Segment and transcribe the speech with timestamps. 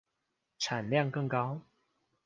[0.57, 1.61] 產量更高